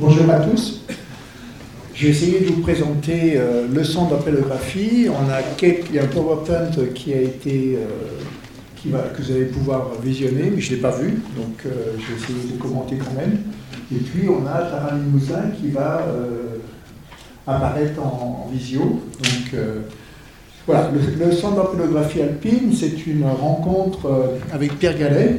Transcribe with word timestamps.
bonjour 0.00 0.30
à 0.30 0.40
tous. 0.40 0.82
Je 1.94 2.04
vais 2.04 2.10
essayer 2.10 2.40
de 2.40 2.46
vous 2.46 2.60
présenter 2.60 3.34
euh, 3.36 3.66
le 3.72 3.84
centre 3.84 4.16
d'appellographie. 4.16 5.06
On 5.08 5.30
a 5.30 5.40
il 5.62 5.94
y 5.94 5.98
a 5.98 6.02
un 6.02 6.06
PowerPoint 6.06 6.70
qui 6.94 7.14
a 7.14 7.22
été, 7.22 7.76
euh, 7.76 7.86
qui 8.76 8.90
va, 8.90 8.98
que 8.98 9.22
vous 9.22 9.30
allez 9.30 9.46
pouvoir 9.46 9.92
visionner, 10.02 10.52
mais 10.54 10.60
je 10.60 10.72
ne 10.72 10.76
l'ai 10.76 10.82
pas 10.82 10.90
vu, 10.90 11.22
donc 11.36 11.64
euh, 11.64 11.94
je 11.98 12.12
vais 12.12 12.20
essayer 12.20 12.52
de 12.56 12.60
commenter 12.60 12.96
quand 12.98 13.14
même. 13.18 13.38
Et 13.92 13.98
puis 13.98 14.28
on 14.28 14.46
a 14.46 14.62
Tara 14.62 14.94
Limousin 14.94 15.50
qui 15.58 15.70
va 15.70 16.06
apparaître 17.46 18.02
en, 18.02 18.50
visio. 18.52 18.80
Donc 18.80 19.60
voilà, 20.66 20.90
le, 20.92 21.32
centre 21.32 21.56
d'appellographie 21.56 22.20
alpine, 22.20 22.72
c'est 22.74 23.06
une 23.06 23.24
rencontre 23.24 24.34
avec 24.52 24.76
Pierre 24.78 24.98
Gallet 24.98 25.38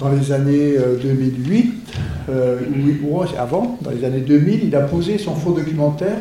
dans 0.00 0.08
les 0.08 0.32
années 0.32 0.76
euh, 0.78 0.96
2008, 1.00 1.74
euh, 2.30 2.58
ou 3.04 3.18
ou 3.18 3.22
avant, 3.38 3.78
dans 3.82 3.90
les 3.90 4.04
années 4.04 4.20
2000, 4.20 4.64
il 4.64 4.74
a 4.74 4.80
posé 4.80 5.18
son 5.18 5.34
faux 5.34 5.52
documentaire 5.52 6.16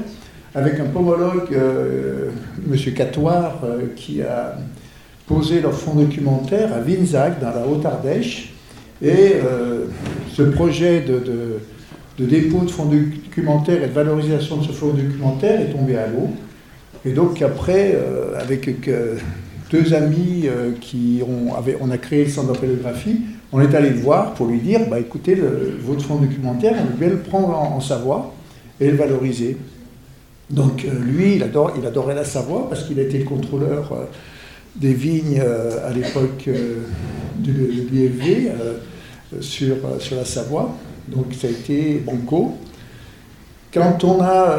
avec 0.54 0.80
un 0.80 0.86
pomologue, 0.86 1.54
euh, 1.54 2.30
M. 2.70 2.94
Catoire, 2.94 3.62
euh, 3.64 3.88
qui 3.96 4.22
a 4.22 4.58
posé 5.28 5.62
leur 5.62 5.74
fond 5.74 5.94
documentaire 5.94 6.74
à 6.74 6.80
Winzag, 6.80 7.40
dans 7.40 7.52
la 7.52 7.66
Haute-Ardèche. 7.68 8.54
Et 9.02 9.36
euh, 9.36 9.86
ce 10.34 10.42
projet 10.42 11.02
de, 11.02 11.60
dépôt 12.26 12.66
de 12.66 12.72
fonds 12.72 12.86
documentaire 12.86 13.84
et 13.84 13.88
de 13.88 13.94
valorisation 13.94 14.58
de 14.58 14.64
ce 14.64 14.72
fonds 14.72 14.90
documentaire 14.90 15.62
est 15.62 15.72
tombé 15.72 15.98
à 15.98 16.08
l'eau. 16.08 16.30
Et 17.06 17.12
donc 17.12 17.42
après, 17.42 17.94
euh, 17.96 18.38
avec 18.40 18.88
euh, 18.88 19.16
deux 19.72 19.94
amis 19.94 20.44
euh, 20.46 20.72
qui 20.82 21.22
ont, 21.26 21.54
on 21.80 21.92
a 21.92 21.98
créé 21.98 22.26
le 22.26 22.30
centre 22.30 22.52
d'appellographie, 22.52 23.22
on 23.52 23.62
est 23.62 23.74
allé 23.74 23.90
le 23.90 24.00
voir 24.00 24.34
pour 24.34 24.48
lui 24.48 24.60
dire, 24.60 24.82
bah, 24.90 25.00
écoutez, 25.00 25.36
le- 25.36 25.78
votre 25.84 26.04
fonds 26.04 26.16
documentaire, 26.18 26.74
veut 26.76 26.98
bien 26.98 27.10
le 27.10 27.18
prendre 27.18 27.50
en, 27.58 27.80
Savoie 27.80 28.34
et 28.80 28.90
le 28.92 28.98
valoriser. 28.98 29.58
Donc 30.50 30.86
euh, 30.86 31.00
lui, 31.00 31.36
il, 31.36 31.44
adore, 31.44 31.74
il 31.78 31.86
adorait 31.86 32.16
la 32.16 32.26
Savoie 32.26 32.68
parce 32.70 32.84
qu'il 32.84 33.00
a 33.00 33.04
été 33.04 33.20
le 33.20 33.26
contrôleur 33.26 33.92
euh, 33.92 34.06
des 34.76 34.94
vignes 34.94 35.42
euh, 35.44 35.88
à 35.88 35.92
l'époque 35.92 36.48
de, 36.48 37.52
de 37.52 39.42
sur, 39.42 39.76
sur 40.00 40.16
la 40.16 40.26
Savoie. 40.26 40.76
Donc 41.08 41.34
ça 41.40 41.48
a 41.48 41.52
été 41.52 42.04
banco. 42.06 42.56
Quand 43.74 44.04
on 44.04 44.20
a 44.22 44.56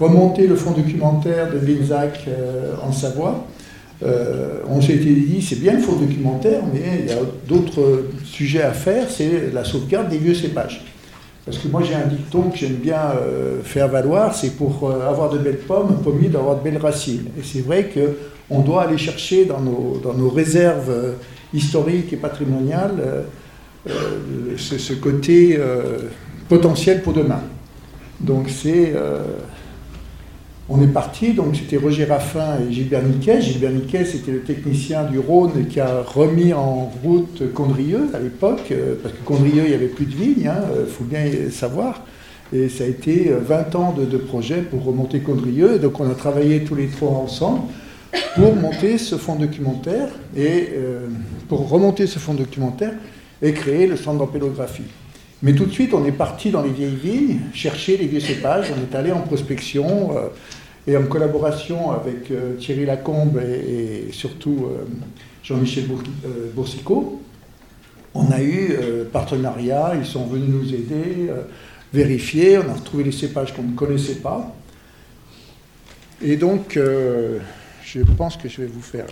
remonté 0.00 0.48
le 0.48 0.56
fonds 0.56 0.72
documentaire 0.72 1.52
de 1.52 1.58
Vinzac 1.58 2.28
en 2.84 2.90
Savoie, 2.90 3.46
euh, 4.02 4.60
on 4.68 4.80
été 4.80 4.96
dit, 4.96 5.42
c'est 5.42 5.60
bien 5.60 5.74
le 5.74 5.80
fonds 5.80 5.96
documentaire, 5.96 6.62
mais 6.72 6.80
il 7.00 7.06
y 7.06 7.12
a 7.12 7.18
d'autres 7.46 8.06
sujets 8.24 8.62
à 8.62 8.72
faire, 8.72 9.10
c'est 9.10 9.52
la 9.52 9.64
sauvegarde 9.64 10.08
des 10.08 10.18
vieux 10.18 10.34
cépages. 10.34 10.84
Parce 11.44 11.58
que 11.58 11.68
moi 11.68 11.82
j'ai 11.82 11.94
un 11.94 12.06
dicton 12.06 12.50
que 12.50 12.56
j'aime 12.56 12.74
bien 12.76 13.00
euh, 13.16 13.62
faire 13.62 13.88
valoir, 13.88 14.34
c'est 14.34 14.56
pour 14.56 14.88
euh, 14.88 15.08
avoir 15.08 15.30
de 15.30 15.38
belles 15.38 15.58
pommes, 15.58 16.00
pommier 16.02 16.28
doit 16.28 16.40
avoir 16.40 16.58
de 16.58 16.62
belles 16.62 16.78
racines. 16.78 17.26
Et 17.38 17.42
c'est 17.42 17.60
vrai 17.60 17.90
qu'on 17.92 18.60
doit 18.60 18.82
aller 18.82 18.98
chercher 18.98 19.44
dans 19.44 19.60
nos, 19.60 20.00
dans 20.02 20.14
nos 20.14 20.30
réserves 20.30 21.14
historiques 21.52 22.12
et 22.12 22.16
patrimoniales 22.16 23.24
ce, 24.56 24.78
ce 24.78 24.92
côté 24.92 25.58
potentiel 26.48 27.02
pour 27.02 27.12
demain. 27.12 27.40
Donc 28.20 28.48
c'est... 28.48 28.92
euh, 30.70 30.74
on 30.74 30.82
est 30.82 30.92
parti, 30.92 31.32
donc 31.32 31.56
c'était 31.56 31.76
Roger 31.76 32.04
Raffin 32.04 32.58
et 32.60 32.72
Gilbert 32.72 33.02
Niquet. 33.02 33.42
Gilbert 33.42 33.72
Niquet, 33.72 34.04
c'était 34.04 34.32
le 34.32 34.42
technicien 34.42 35.04
du 35.04 35.18
Rhône 35.18 35.66
qui 35.68 35.80
a 35.80 36.02
remis 36.02 36.52
en 36.52 36.90
route 37.02 37.52
Condrieux 37.52 38.08
à 38.14 38.18
l'époque, 38.20 38.70
euh, 38.70 38.94
parce 39.02 39.14
que 39.14 39.22
Condrieux, 39.24 39.62
il 39.64 39.68
n'y 39.68 39.74
avait 39.74 39.86
plus 39.86 40.06
de 40.06 40.14
vignes, 40.14 40.50
il 40.78 40.90
faut 40.90 41.04
bien 41.04 41.24
savoir. 41.50 42.02
Et 42.52 42.68
ça 42.68 42.84
a 42.84 42.86
été 42.86 43.30
euh, 43.30 43.38
20 43.40 43.74
ans 43.76 43.92
de, 43.92 44.16
projet 44.16 44.62
pour 44.62 44.84
remonter 44.84 45.20
Condrieux. 45.20 45.76
Et 45.76 45.78
donc 45.78 46.00
on 46.00 46.10
a 46.10 46.14
travaillé 46.14 46.64
tous 46.64 46.74
les 46.74 46.88
trois 46.88 47.10
ensemble 47.10 47.62
pour 48.34 48.56
monter 48.56 48.98
ce 48.98 49.16
fonds 49.16 49.36
documentaire 49.36 50.08
et 50.36 50.70
euh, 50.72 51.06
pour 51.48 51.68
remonter 51.68 52.06
ce 52.06 52.18
fonds 52.18 52.34
documentaire 52.34 52.92
et 53.40 53.52
créer 53.52 53.86
le 53.86 53.96
centre 53.96 54.18
d'ampélographie. 54.18 54.82
Mais 55.42 55.54
tout 55.54 55.64
de 55.64 55.72
suite, 55.72 55.94
on 55.94 56.04
est 56.04 56.12
parti 56.12 56.50
dans 56.50 56.62
les 56.62 56.70
vieilles 56.70 56.98
vignes, 57.02 57.40
chercher 57.54 57.96
les 57.96 58.06
vieux 58.06 58.20
cépages, 58.20 58.66
on 58.76 58.82
est 58.82 58.98
allé 58.98 59.10
en 59.10 59.20
prospection 59.20 60.10
euh, 60.16 60.28
et 60.90 60.96
en 60.96 61.04
collaboration 61.04 61.92
avec 61.92 62.30
euh, 62.30 62.56
Thierry 62.56 62.84
Lacombe 62.84 63.40
et, 63.40 64.10
surtout 64.12 64.66
euh, 64.66 64.84
Jean-Michel 65.42 65.84
euh, 65.84 66.50
Boursicot. 66.52 67.22
On 68.12 68.32
a 68.32 68.42
eu 68.42 68.76
partenariat, 69.12 69.92
ils 69.96 70.04
sont 70.04 70.26
venus 70.26 70.48
nous 70.48 70.74
aider, 70.74 71.30
vérifier, 71.92 72.58
on 72.58 72.68
a 72.68 72.72
retrouvé 72.72 73.04
les 73.04 73.12
cépages 73.12 73.54
qu'on 73.54 73.62
ne 73.62 73.76
connaissait 73.76 74.16
pas. 74.16 74.52
Et 76.20 76.36
donc, 76.36 76.76
je 76.76 78.02
pense 78.18 78.36
que 78.36 78.48
je 78.48 78.62
vais 78.62 78.66
vous 78.66 78.82
faire. 78.82 79.06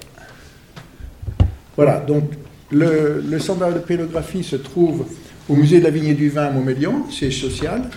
Voilà, 1.77 2.01
donc 2.01 2.25
le, 2.73 3.23
le 3.25 3.39
centre 3.39 3.73
de 3.73 3.79
pélographie 3.79 4.43
se 4.43 4.57
trouve 4.57 5.07
au 5.49 5.55
musée 5.55 5.79
de 5.79 5.85
la 5.85 5.91
vigne 5.91 6.09
et 6.09 6.15
du 6.15 6.29
vin 6.29 6.47
à 6.47 6.51
Montmélian, 6.51 7.09
siège 7.09 7.41
social. 7.41 7.89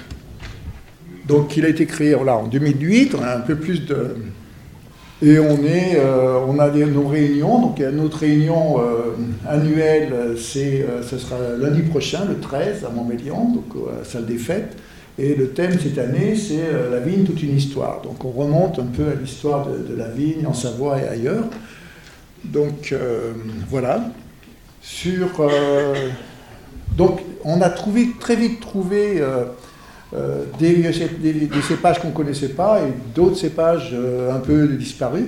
Donc 1.28 1.58
il 1.58 1.66
a 1.66 1.70
été 1.70 1.86
créé 1.86 2.14
voilà, 2.14 2.38
en 2.38 2.48
2008, 2.48 3.16
on 3.20 3.24
a 3.24 3.36
un 3.36 3.42
peu 3.42 3.56
plus 3.56 3.86
de... 3.86 4.16
Et 5.24 5.38
on, 5.38 5.64
est, 5.64 5.98
euh, 5.98 6.40
on 6.48 6.58
a 6.58 6.72
nos 6.72 7.08
réunions, 7.08 7.62
donc 7.62 7.80
notre 7.80 8.18
réunion 8.18 8.80
euh, 8.80 9.12
annuelle, 9.48 10.10
euh, 10.14 10.36
ce 10.36 11.18
sera 11.20 11.38
lundi 11.60 11.84
prochain, 11.84 12.26
le 12.28 12.40
13, 12.40 12.86
à 12.86 12.90
Montmélian, 12.90 13.54
donc 13.54 13.66
à 13.88 14.00
la 14.00 14.04
salle 14.04 14.26
des 14.26 14.40
fêtes. 14.40 14.76
Et 15.20 15.36
le 15.36 15.50
thème 15.50 15.78
cette 15.80 16.00
année, 16.00 16.36
c'est 16.36 16.72
la 16.90 17.00
vigne, 17.00 17.24
toute 17.24 17.44
une 17.44 17.56
histoire. 17.56 18.02
Donc 18.02 18.26
on 18.26 18.32
remonte 18.32 18.80
un 18.80 18.86
peu 18.86 19.10
à 19.10 19.14
l'histoire 19.14 19.68
de, 19.68 19.94
de 19.94 19.96
la 19.96 20.08
vigne 20.08 20.48
en 20.48 20.54
Savoie 20.54 21.00
et 21.00 21.08
ailleurs. 21.08 21.44
Donc 22.44 22.96
voilà. 23.70 24.10
Sur, 24.82 25.48
donc 26.98 27.20
on 27.44 27.62
a 27.62 27.70
trouvé, 27.70 28.08
très 28.20 28.36
vite 28.36 28.62
trouvé 28.62 29.22
euh, 30.14 30.44
des, 30.60 30.92
cépages 31.66 32.00
qu'on 32.00 32.10
ne 32.10 32.14
connaissait 32.14 32.50
pas 32.50 32.80
et 32.82 32.92
d'autres 33.16 33.38
cépages 33.38 33.92
euh, 33.94 34.36
un 34.36 34.40
peu 34.40 34.68
disparus. 34.68 35.28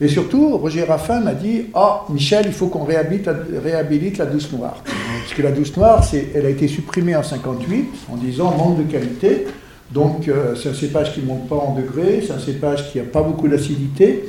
Et 0.00 0.06
surtout, 0.06 0.56
Roger 0.56 0.84
Raffin 0.84 1.20
m'a 1.20 1.34
dit 1.34 1.66
Ah, 1.74 2.04
Michel, 2.08 2.44
il 2.46 2.52
faut 2.52 2.68
qu'on 2.68 2.84
réhabilite, 2.84 3.28
réhabilite 3.62 4.18
la 4.18 4.26
douce 4.26 4.52
noire. 4.52 4.82
Parce 4.84 5.34
que 5.34 5.42
la 5.42 5.50
douce 5.50 5.76
noire, 5.76 6.06
elle 6.34 6.46
a 6.46 6.48
été 6.48 6.68
supprimée 6.68 7.16
en 7.16 7.24
58 7.24 7.88
en 8.10 8.16
disant 8.16 8.56
manque 8.56 8.78
de 8.78 8.90
qualité. 8.90 9.46
Donc, 9.90 10.28
euh, 10.28 10.54
c'est 10.54 10.68
un 10.68 10.74
cépage 10.74 11.12
qui 11.12 11.20
ne 11.22 11.26
monte 11.26 11.48
pas 11.48 11.56
en 11.56 11.74
degrés, 11.74 12.22
c'est 12.24 12.32
un 12.32 12.38
cépage 12.38 12.92
qui 12.92 12.98
n'a 12.98 13.04
pas 13.04 13.22
beaucoup 13.22 13.48
d'acidité. 13.48 14.28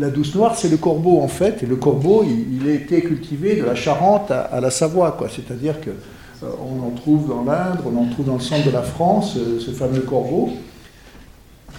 La, 0.00 0.08
douce 0.08 0.34
noire, 0.34 0.56
c'est 0.56 0.70
le 0.70 0.78
corbeau 0.78 1.20
en 1.20 1.28
fait, 1.28 1.62
et 1.62 1.66
le 1.66 1.76
corbeau, 1.76 2.24
il, 2.24 2.66
a 2.66 2.72
été 2.72 3.02
cultivé 3.02 3.56
de 3.56 3.66
la 3.66 3.74
Charente 3.74 4.30
à, 4.30 4.40
à 4.40 4.62
la 4.62 4.70
Savoie. 4.70 5.14
C'est-à-dire 5.28 5.78
que 5.82 5.90
on 6.42 6.86
en 6.86 6.90
trouve 6.90 7.28
dans 7.28 7.44
l'Indre, 7.44 7.82
on 7.86 7.96
en 7.96 8.06
trouve 8.06 8.26
dans 8.26 8.34
le 8.34 8.40
centre 8.40 8.66
de 8.66 8.70
la 8.70 8.82
France, 8.82 9.36
euh, 9.36 9.58
ce 9.58 9.70
fameux 9.70 10.00
corbeau. 10.00 10.50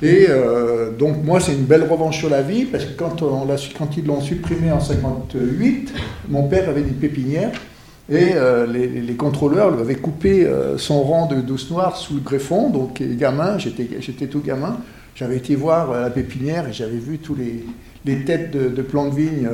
Et 0.01 0.27
euh, 0.29 0.91
donc 0.91 1.23
moi, 1.23 1.39
c'est 1.39 1.53
une 1.53 1.65
belle 1.65 1.83
revanche 1.83 2.19
sur 2.19 2.29
la 2.29 2.41
vie, 2.41 2.65
parce 2.65 2.85
que 2.85 2.93
quand, 2.93 3.97
ils 3.97 4.05
l'ont 4.05 4.21
supprimé 4.21 4.71
en 4.71 4.79
58, 4.79 5.93
mon 6.29 6.47
père 6.47 6.69
avait 6.69 6.81
une 6.81 6.93
pépinière, 6.93 7.51
et 8.09 8.33
euh, 8.35 8.65
les, 8.67 9.15
contrôleurs 9.15 9.71
lui 9.71 9.81
avaient 9.81 9.95
coupé 9.95 10.47
son 10.77 11.01
rang 11.01 11.25
de 11.25 11.41
douce 11.41 11.69
noire 11.71 11.97
sous 11.97 12.15
le 12.15 12.21
greffon. 12.21 12.69
Donc, 12.69 13.01
gamin, 13.01 13.57
j'étais 13.57 14.27
tout 14.27 14.39
gamin, 14.39 14.77
j'avais 15.15 15.37
été 15.37 15.55
voir 15.55 15.91
la 15.91 16.09
pépinière 16.11 16.67
et 16.67 16.73
j'avais 16.73 16.97
vu 16.97 17.17
tous 17.17 17.35
les, 17.35 18.23
têtes 18.23 18.51
de, 18.51 18.69
de 18.69 18.81
plants 18.83 19.09
de 19.09 19.15
vigne 19.15 19.49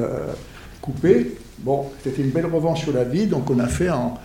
coupées. 0.82 1.36
Bon, 1.60 1.86
c'était 2.04 2.22
une 2.22 2.32
belle 2.32 2.48
revanche 2.48 2.82
sur 2.82 2.94
la 2.94 3.06
vie, 3.06 3.28
donc 3.28 3.50
on 3.50 3.60
a 3.60 3.68
fait 3.68 3.90
en, 3.90 4.20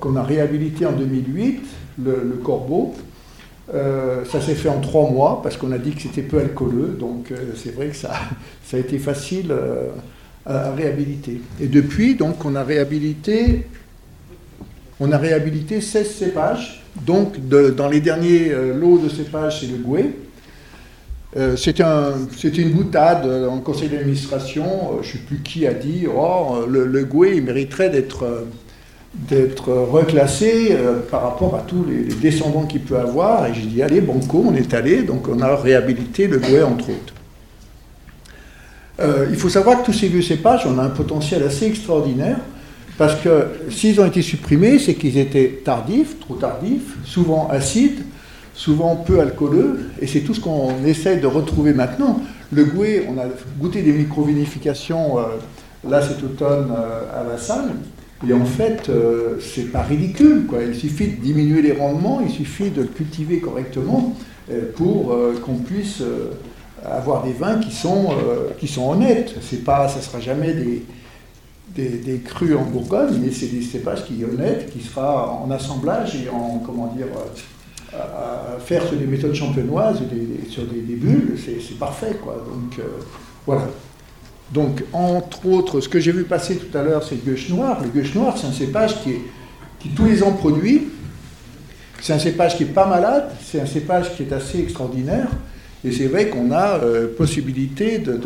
qu'on 0.00 0.16
a 0.16 0.22
réhabilité 0.22 0.86
en 0.86 0.92
2008 0.92 1.62
le, 2.04 2.40
corbeau. 2.42 2.94
Euh, 3.72 4.24
ça 4.24 4.40
s'est 4.40 4.54
fait 4.54 4.68
en 4.68 4.80
trois 4.80 5.08
mois 5.10 5.40
parce 5.42 5.56
qu'on 5.56 5.72
a 5.72 5.78
dit 5.78 5.92
que 5.92 6.02
c'était 6.02 6.22
peu 6.22 6.38
alcooleux, 6.38 6.96
donc 6.98 7.30
euh, 7.30 7.52
c'est 7.56 7.74
vrai 7.74 7.88
que 7.88 7.96
ça, 7.96 8.10
a 8.72 8.76
été 8.76 8.98
facile 8.98 9.50
euh, 9.50 9.88
à, 10.44 10.72
réhabiliter. 10.72 11.40
Et 11.60 11.68
depuis, 11.68 12.14
donc, 12.14 12.44
on 12.44 12.54
a 12.54 12.64
réhabilité, 12.64 13.66
on 15.00 15.12
a 15.12 15.18
réhabilité 15.18 15.80
16 15.80 16.10
cépages. 16.10 16.84
Donc, 17.06 17.38
dans 17.48 17.88
les 17.88 18.00
derniers 18.00 18.52
lots 18.78 18.98
de 18.98 19.08
cépages, 19.08 19.60
c'est 19.60 19.66
le 19.66 19.78
Gouet. 19.78 20.10
C'était 21.56 21.82
un, 21.82 22.12
c'était 22.36 22.60
une 22.60 22.72
boutade 22.72 23.26
en 23.26 23.60
conseil 23.60 23.88
d'administration. 23.88 25.00
je 25.00 25.08
ne 25.08 25.12
sais 25.12 25.18
plus 25.26 25.38
qui 25.38 25.66
a 25.66 25.72
dit 25.72 26.06
Oh, 26.06 26.66
le, 26.68 26.84
le 26.84 27.04
Gouet, 27.04 27.38
il 27.38 27.44
mériterait 27.44 27.88
d'être. 27.88 28.44
D'être 29.14 29.72
reclassé 29.72 30.68
euh, 30.70 31.00
par 31.10 31.22
rapport 31.22 31.54
à 31.54 31.60
tous 31.60 31.84
les, 31.84 32.04
les 32.04 32.14
descendants 32.14 32.64
qu'il 32.64 32.80
peut 32.80 32.98
avoir. 32.98 33.46
Et 33.46 33.54
j'ai 33.54 33.62
dit, 33.66 33.82
allez, 33.82 34.00
banco, 34.00 34.44
on 34.48 34.54
est 34.54 34.72
allé, 34.74 35.02
donc 35.02 35.28
on 35.28 35.40
a 35.40 35.54
réhabilité 35.54 36.26
le 36.26 36.38
Gouet, 36.38 36.62
entre 36.62 36.90
autres. 36.90 37.14
Euh, 39.00 39.26
il 39.30 39.36
faut 39.36 39.48
savoir 39.48 39.80
que 39.80 39.86
tous 39.86 39.92
ces 39.92 40.08
vieux 40.08 40.22
cépages, 40.22 40.66
on 40.66 40.78
a 40.78 40.82
un 40.82 40.90
potentiel 40.90 41.42
assez 41.42 41.66
extraordinaire, 41.66 42.38
Parce 42.98 43.14
que 43.16 43.46
s'ils 43.70 44.00
ont 44.00 44.06
été 44.06 44.22
supprimés, 44.22 44.78
c'est 44.78 44.94
qu'ils 44.94 45.16
étaient 45.18 45.62
tardifs, 45.64 46.20
trop 46.20 46.34
tardifs, 46.34 46.96
souvent 47.04 47.48
acides, 47.48 48.04
souvent 48.54 48.96
peu 48.96 49.18
alcooleux, 49.20 49.90
et 50.00 50.06
c'est 50.06 50.20
tout 50.20 50.34
ce 50.34 50.40
qu'on 50.40 50.84
essaie 50.84 51.16
de 51.16 51.26
retrouver 51.26 51.72
maintenant. 51.72 52.20
Le 52.52 52.64
gouet, 52.64 53.06
on 53.08 53.18
a 53.18 53.24
goûté 53.58 53.80
des 53.80 53.92
microvinifications, 53.92 55.18
euh, 55.18 55.22
là 55.88 56.02
cet 56.02 56.22
automne 56.22 56.70
euh, 56.70 57.20
à 57.20 57.24
la 57.28 57.38
salle, 57.38 57.70
et 58.28 58.32
en 58.32 58.44
fait, 58.44 58.88
euh, 58.88 59.38
c'est 59.40 59.72
pas 59.72 59.82
ridicule. 59.82 60.46
Quoi. 60.46 60.62
Il 60.62 60.74
suffit 60.74 61.08
de 61.08 61.20
diminuer 61.20 61.62
les 61.62 61.72
rendements, 61.72 62.20
il 62.20 62.30
suffit 62.30 62.70
de 62.70 62.82
le 62.82 62.88
cultiver 62.88 63.40
correctement 63.40 64.16
pour 64.76 65.16
qu'on 65.46 65.54
puisse 65.54 66.02
avoir 66.84 67.22
des 67.22 67.32
vins 67.32 67.58
qui 67.58 67.70
sont, 67.70 68.08
qui 68.58 68.66
sont 68.68 68.90
honnêtes. 68.90 69.36
C'est 69.40 69.64
pas, 69.64 69.88
ça 69.88 69.98
ne 69.98 70.02
sera 70.02 70.20
jamais 70.20 70.52
des, 70.52 70.82
des, 71.74 72.18
crus 72.18 72.54
en 72.56 72.64
Bourgogne, 72.64 73.18
mais 73.22 73.30
c'est 73.30 73.46
des 73.46 73.62
cépages 73.62 74.04
qui 74.04 74.20
est 74.20 74.24
honnête, 74.24 74.70
qui 74.70 74.80
sera 74.80 75.32
en 75.32 75.50
assemblage 75.50 76.16
et 76.16 76.28
en, 76.28 76.58
comment 76.58 76.92
dire, 76.94 77.06
à 77.94 78.58
faire 78.58 78.86
sur 78.86 78.96
des 78.96 79.06
méthodes 79.06 79.34
champenoises, 79.34 79.98
sur 80.48 80.64
des, 80.64 80.94
bulles, 80.94 81.36
c'est 81.38 81.78
parfait. 81.78 82.16
Quoi. 82.22 82.44
Donc, 82.48 82.78
euh, 82.78 82.82
voilà. 83.46 83.68
Donc, 84.52 84.82
entre 84.92 85.46
autres, 85.46 85.80
ce 85.80 85.88
que 85.88 85.98
j'ai 85.98 86.12
vu 86.12 86.24
passer 86.24 86.56
tout 86.56 86.76
à 86.76 86.82
l'heure, 86.82 87.02
c'est 87.02 87.14
le 87.14 87.32
gueuche 87.32 87.48
noir. 87.48 87.80
Le 87.82 87.88
gueuche 87.88 88.14
noir, 88.14 88.36
c'est 88.36 88.46
un 88.46 88.52
cépage 88.52 89.02
qui, 89.02 89.12
est, 89.12 89.94
tous 89.96 90.04
les 90.04 90.22
ans 90.22 90.32
produit. 90.32 90.88
C'est 92.00 92.12
un 92.12 92.18
cépage 92.18 92.56
qui 92.56 92.64
n'est 92.64 92.70
pas 92.70 92.86
malade, 92.86 93.30
c'est 93.44 93.60
un 93.60 93.66
cépage 93.66 94.14
qui 94.14 94.24
est 94.24 94.32
assez 94.32 94.58
extraordinaire. 94.58 95.28
Et 95.84 95.90
c'est 95.90 96.06
vrai 96.06 96.28
qu'on 96.28 96.52
a 96.52 96.78
euh, 96.82 97.08
possibilité 97.16 97.98
de, 97.98 98.20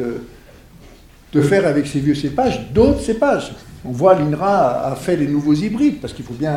de, 1.32 1.40
faire 1.42 1.66
avec 1.66 1.86
ces 1.86 2.00
vieux 2.00 2.14
cépages 2.14 2.70
d'autres 2.72 3.00
cépages. 3.00 3.52
On 3.84 3.92
voit 3.92 4.14
l'INRA 4.14 4.90
a 4.90 4.96
fait 4.96 5.16
les 5.16 5.26
nouveaux 5.26 5.52
hybrides, 5.52 6.00
parce 6.00 6.12
qu'il 6.12 6.24
faut 6.24 6.34
bien 6.34 6.56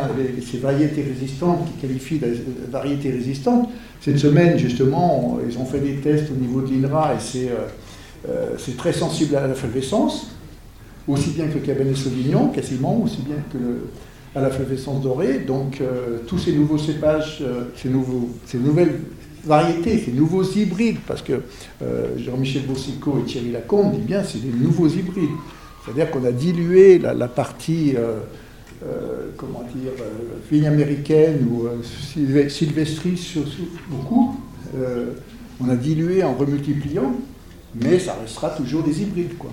ces 0.50 0.58
variétés 0.58 1.04
résistantes 1.04 1.66
qui 1.66 1.88
qualifient 1.88 2.20
de 2.20 2.38
variétés 2.72 3.12
résistantes. 3.12 3.70
Cette 4.02 4.18
semaine, 4.18 4.58
justement, 4.58 5.38
ils 5.48 5.58
ont 5.58 5.66
fait 5.66 5.80
des 5.80 5.96
tests 5.98 6.32
au 6.32 6.40
niveau 6.40 6.62
de 6.62 6.74
l'INRA 6.74 7.14
et 7.14 7.20
c'est 7.20 7.50
euh, 7.50 7.68
euh, 8.28 8.58
très 8.78 8.94
sensible 8.94 9.36
à 9.36 9.48
la 9.48 9.54
flavescence, 9.54 10.32
aussi 11.08 11.32
bien 11.32 11.48
que 11.48 11.56
le 11.56 11.60
Cabernet 11.62 11.96
Sauvignon, 11.96 12.50
quasiment, 12.50 13.02
aussi 13.04 13.22
bien 13.22 13.38
que 13.52 13.58
à 14.36 14.42
la 14.42 14.50
flavescence 14.50 15.02
dorée. 15.02 15.40
Donc, 15.40 15.82
euh, 15.82 16.20
tous 16.28 16.38
ces 16.38 16.52
nouveaux 16.54 16.78
cépages, 16.78 17.44
ces, 17.76 17.90
nouveaux, 17.90 18.30
ces 18.46 18.60
nouvelles 18.60 19.00
variétés, 19.44 19.98
ces 19.98 20.12
nouveaux 20.12 20.44
hybrides, 20.44 21.00
parce 21.08 21.22
que 21.22 21.42
Jean-Michel 22.18 22.64
Bossico 22.68 23.20
et 23.20 23.24
Thierry 23.24 23.52
Lacombe 23.52 23.94
disent 23.96 24.06
bien 24.06 24.24
c'est 24.24 24.42
des 24.42 24.52
nouveaux 24.52 24.88
hybrides. 24.88 25.30
C'est-à-dire 25.90 26.12
qu'on 26.12 26.26
a 26.26 26.32
dilué 26.32 27.00
la, 27.00 27.28
partie, 27.28 27.96
euh, 27.96 28.20
euh, 28.86 29.30
comment 29.38 29.64
dire, 29.74 29.92
euh, 30.00 30.38
vigne 30.52 30.68
américaine 30.68 31.48
ou 31.50 31.68
sylvestris 32.50 33.38
beaucoup. 33.90 34.40
on 35.62 35.70
a 35.70 35.76
dilué 35.76 36.24
en 36.24 36.36
remultipliant, 36.36 37.16
mais 37.76 38.00
ça 38.00 38.16
restera 38.22 38.50
toujours 38.50 38.84
des 38.84 39.02
hybrides. 39.02 39.38
Quoi. 39.38 39.52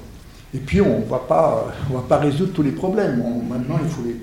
Et 0.54 0.58
puis 0.58 0.80
on 0.80 1.00
ne 1.00 1.04
va 1.04 1.18
pas 1.28 2.18
résoudre 2.18 2.52
tous 2.52 2.62
les 2.62 2.72
problèmes. 2.72 3.22
maintenant, 3.48 3.78
il 3.82 3.88
faut, 3.88 4.02
les, 4.04 4.16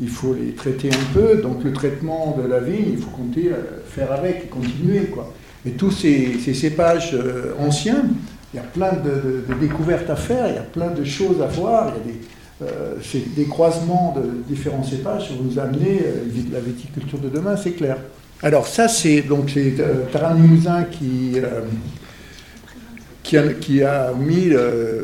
il 0.00 0.08
faut 0.08 0.34
les 0.34 0.52
traiter 0.52 0.90
un 0.90 1.14
peu. 1.14 1.36
Donc 1.36 1.64
le 1.64 1.72
traitement 1.72 2.36
de 2.42 2.48
la 2.48 2.60
vigne, 2.60 2.92
il 2.92 2.98
faut 2.98 3.10
compter, 3.10 3.50
faire 3.88 4.12
avec, 4.12 4.50
continuer. 4.50 5.06
Quoi. 5.06 5.32
Et 5.64 5.72
tous 5.72 5.90
ces, 5.90 6.38
ces 6.44 6.54
cépages 6.54 7.16
anciens, 7.58 8.04
il 8.52 8.56
y 8.56 8.60
a 8.60 8.62
plein 8.62 8.92
de, 8.92 9.44
découvertes 9.60 10.08
à 10.08 10.16
faire, 10.16 10.48
il 10.48 10.54
y 10.54 10.58
a 10.58 10.62
plein 10.62 10.90
de 10.90 11.04
choses 11.04 11.42
à 11.42 11.46
voir, 11.46 11.92
il 11.92 11.98
y 11.98 12.00
a 12.00 12.12
des, 12.12 12.20
euh, 12.62 12.94
des 13.36 13.44
croisements 13.44 14.14
de 14.16 14.42
différents 14.48 14.82
cépages 14.82 15.30
vont 15.32 15.44
nous 15.44 15.58
amener 15.58 16.00
euh, 16.06 16.24
la 16.52 16.60
viticulture 16.60 17.18
de 17.18 17.28
demain, 17.28 17.56
c'est 17.56 17.72
clair. 17.72 17.98
Alors 18.42 18.66
ça, 18.66 18.88
c'est 18.88 19.22
donc 19.22 19.50
c'est 19.50 19.74
euh, 19.80 20.04
qui, 20.90 21.32
euh, 21.36 21.60
qui, 23.26 23.82
a, 23.82 24.12
mis 24.18 24.50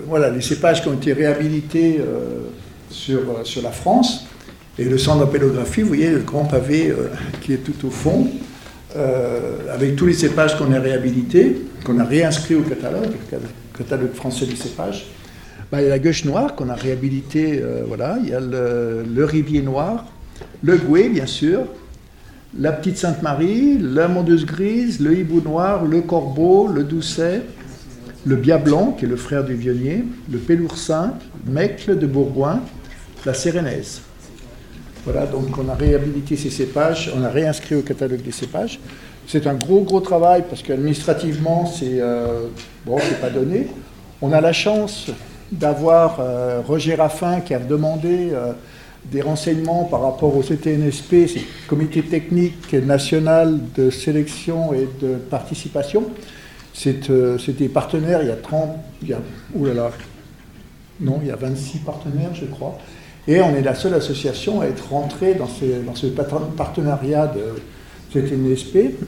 voilà, 0.07 0.31
les 0.31 0.41
cépages 0.41 0.83
qui 0.83 0.89
ont 0.89 0.95
été 0.95 1.13
réhabilités 1.13 2.01
sur, 2.91 3.21
sur 3.45 3.63
la 3.63 3.71
France. 3.71 4.27
Et 4.79 4.85
le 4.85 4.97
centre 4.97 5.27
d'apélographie, 5.27 5.83
vous 5.83 5.89
voyez, 5.89 6.11
le 6.11 6.21
grand 6.21 6.45
pavé 6.45 6.95
qui 7.43 7.53
est 7.53 7.59
tout 7.59 7.87
au 7.87 7.91
fond, 7.91 8.29
avec 9.73 9.97
tous 9.97 10.07
les 10.07 10.15
cépages 10.15 10.57
qu'on 10.57 10.73
a 10.73 10.81
réhabilités 10.81 11.57
qu'on 11.83 11.99
a 11.99 12.05
réinscrit 12.05 12.55
au 12.55 12.63
catalogue, 12.63 13.13
le 13.33 13.79
catalogue 13.79 14.13
français 14.15 14.47
des 14.47 14.57
cépages. 14.57 15.07
Bah, 15.71 15.81
il 15.81 15.85
y 15.85 15.87
a 15.87 15.91
la 15.91 15.99
gueuche 15.99 16.25
noire 16.25 16.55
qu'on 16.55 16.69
a 16.69 16.75
réhabilité, 16.75 17.61
euh, 17.63 17.83
voilà. 17.87 18.19
Il 18.23 18.29
y 18.29 18.35
a 18.35 18.41
le, 18.41 19.05
le, 19.05 19.25
rivier 19.25 19.63
noir, 19.63 20.07
le 20.63 20.77
gouet, 20.77 21.09
bien 21.09 21.27
sûr, 21.27 21.61
la 22.59 22.73
petite 22.73 22.99
Sainte-Marie, 22.99 23.79
la 23.79 24.09
mondeuse 24.09 24.45
grise, 24.45 25.01
le 25.01 25.19
hibou 25.19 25.41
noir, 25.41 25.85
le 25.85 26.03
corbeau, 26.03 26.69
le 26.69 26.85
doucet, 26.85 27.43
le 28.25 28.37
bia 28.37 28.59
blanc, 28.59 28.95
qui 28.99 29.05
est 29.05 29.09
le 29.09 29.17
frère 29.17 29.45
du 29.45 29.55
vionnier, 29.55 30.05
le 30.31 30.39
péloursin, 30.39 31.15
Mecle 31.47 31.99
de 31.99 32.07
Bourgoin, 32.07 32.61
la 33.25 33.35
sérénaise. 33.35 34.03
Voilà, 35.05 35.27
donc 35.27 35.59
on 35.59 35.69
a 35.69 35.75
réhabilité 35.75 36.37
ces 36.37 36.51
cépages, 36.51 37.13
on 37.17 37.25
a 37.25 37.29
réinscrit 37.29 37.75
au 37.75 37.83
catalogue 37.83 38.23
des 38.23 38.31
cépages. 38.31 38.79
C'est 39.27 39.47
un 39.47 39.55
gros, 39.55 39.81
gros 39.81 40.01
travail 40.01 40.45
parce 40.49 40.63
qu'administrativement, 40.63 41.67
c'est 41.67 42.01
euh, 42.01 42.47
bon, 42.87 42.99
pas 43.21 43.31
donné. 43.31 43.69
On 44.21 44.33
a 44.33 44.41
la 44.41 44.53
chance 44.53 45.11
d'avoir 45.51 46.19
euh, 46.21 46.61
Roger 46.67 46.95
Raffin 46.95 47.41
qui 47.41 47.55
a 47.55 47.59
demandé 47.59 48.31
euh, 48.33 48.53
des 49.05 49.21
renseignements 49.21 49.85
par 49.85 50.03
rapport 50.03 50.37
au 50.37 50.43
CTNSP, 50.43 51.27
c'est 51.27 51.43
Comité 51.67 52.03
technique 52.03 52.73
national 52.73 53.59
de 53.75 53.91
sélection 53.91 54.73
et 54.73 54.89
de 55.01 55.15
participation. 55.17 56.05
C'était 56.73 57.69
partenaire 57.69 58.23
il 58.23 58.29
y 58.29 58.33
a 58.33 58.37
30, 58.37 58.71
il 59.03 59.09
y 59.09 59.13
a, 59.13 59.19
là 59.75 59.91
non, 61.01 61.19
il 61.23 61.29
y 61.29 61.31
a 61.31 61.37
26 61.37 61.79
partenaires, 61.79 62.35
je 62.35 62.47
crois. 62.47 62.79
Et 63.29 63.41
on 63.41 63.55
est 63.55 63.63
la 63.63 63.75
seule 63.75 63.95
association 63.95 64.61
à 64.61 64.67
être 64.67 64.91
rentrée 64.91 65.35
dans, 65.35 65.47
ce 65.95 66.07
partenariat 66.07 67.27
de, 67.29 67.41
c'était 68.13 68.35
une 68.35 68.55
SP. 68.55 68.99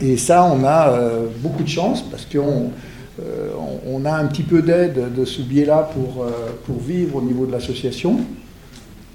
Et 0.00 0.16
ça, 0.16 0.44
on 0.44 0.64
a 0.64 0.90
euh, 0.90 1.26
beaucoup 1.38 1.62
de 1.62 1.68
chance 1.68 2.02
parce 2.02 2.26
qu'on 2.26 2.70
euh, 3.20 3.50
on 3.86 4.04
a 4.04 4.12
un 4.12 4.26
petit 4.26 4.42
peu 4.42 4.62
d'aide 4.62 5.14
de 5.14 5.24
ce 5.24 5.42
biais-là 5.42 5.90
pour, 5.94 6.24
euh, 6.24 6.30
pour 6.64 6.80
vivre 6.80 7.16
au 7.16 7.22
niveau 7.22 7.46
de 7.46 7.52
l'association. 7.52 8.20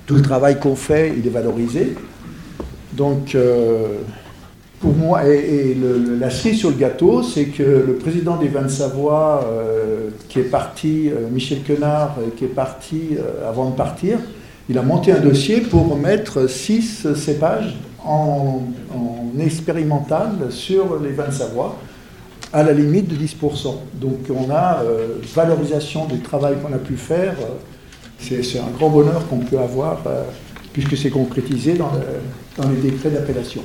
Tout 0.06 0.16
le 0.16 0.22
travail 0.22 0.60
qu'on 0.60 0.76
fait, 0.76 1.14
il 1.18 1.26
est 1.26 1.32
valorisé. 1.32 1.96
Donc, 2.94 3.36
pour 4.80 4.94
moi, 4.94 5.28
et, 5.28 5.76
la 6.20 6.30
cerise 6.30 6.60
sur 6.60 6.70
le 6.70 6.76
gâteau, 6.76 7.24
c'est 7.24 7.46
que 7.46 7.64
le 7.64 7.96
président 7.96 8.38
des 8.38 8.48
vins 8.48 8.64
de 8.64 8.68
Savoie, 8.68 9.44
qui 10.30 10.40
est 10.40 10.44
parti, 10.44 11.10
Michel 11.32 11.64
Quenard, 11.64 12.18
qui 12.38 12.46
est 12.46 12.50
parti 12.50 13.18
avant 13.48 13.72
de 13.72 13.76
partir, 13.76 14.20
il 14.70 14.78
a 14.78 14.82
monté 14.84 15.12
un 15.12 15.20
dossier 15.20 15.62
pour 15.62 15.96
mettre 15.98 16.48
six 16.50 17.08
cépages 17.16 17.76
en, 18.06 18.62
expérimental 19.40 20.48
sur 20.50 21.00
les 21.00 21.12
vins 21.12 21.28
de 21.28 21.34
Savoie, 21.34 21.78
à 22.54 22.64
la 22.64 22.72
limite 22.72 23.08
de 23.08 23.16
10%. 23.16 23.76
Donc 23.94 24.20
on 24.30 24.50
a 24.50 24.82
euh, 24.82 25.20
valorisation 25.36 26.06
du 26.06 26.22
travail 26.22 26.56
qu'on 26.62 26.74
a 26.74 26.80
pu 26.80 26.96
faire. 26.96 27.36
Euh, 27.42 28.42
c'est 28.42 28.60
un 28.60 28.72
grand 28.76 28.90
bonheur 28.90 29.28
qu'on 29.28 29.40
peut 29.40 29.60
avoir 29.60 30.02
euh, 30.08 30.24
puisque 30.74 30.98
c'est 30.98 31.12
concrétisé 31.12 31.76
dans, 31.76 31.92
les 32.70 32.90
décrets 32.90 33.10
d'appellation. 33.10 33.62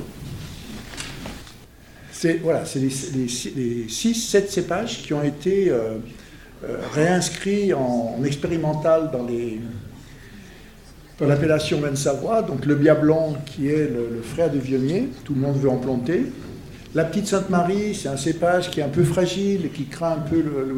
C'est 2.22 2.34
voilà, 2.34 2.62
les, 2.76 2.82
les, 2.82 3.86
6-7 3.86 4.46
cépages 4.46 5.02
qui 5.02 5.12
ont 5.12 5.24
été 5.24 5.72
réinscrits 6.94 7.74
en, 7.74 8.14
en 8.16 8.22
expérimental 8.22 9.10
dans 9.12 9.26
les, 9.26 9.58
l'appellation 11.26 11.80
Savoie, 11.94 12.42
donc 12.42 12.66
le 12.66 12.74
Bia 12.74 12.94
Blanc 12.94 13.34
qui 13.44 13.68
est 13.68 13.90
le, 13.90 14.22
frère 14.22 14.50
du 14.50 14.58
Vionnier, 14.58 15.08
tout 15.24 15.34
le 15.34 15.40
monde 15.40 15.56
veut 15.56 15.68
en 15.68 15.78
planter. 15.78 16.26
La 16.94 17.04
petite 17.04 17.26
Sainte-Marie, 17.26 17.94
c'est 17.94 18.08
un 18.08 18.16
cépage 18.16 18.70
qui 18.70 18.80
est 18.80 18.82
un 18.82 18.88
peu 18.88 19.04
fragile, 19.04 19.70
qui 19.72 19.86
craint 19.86 20.12
un 20.12 20.28
peu 20.28 20.42
le, 20.42 20.74